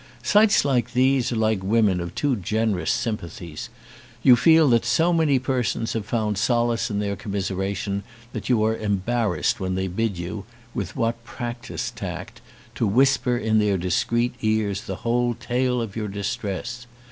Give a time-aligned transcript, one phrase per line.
[0.23, 3.69] Sights like these are like women of too generous sympathies:
[4.23, 8.01] you feel that so many persons have found solace in their commiseration
[8.33, 10.43] that you are embarrassed when they bid you,
[10.73, 12.41] with what practised tact,
[12.73, 16.87] to whisper in their discreet ears the whole tale of your distress.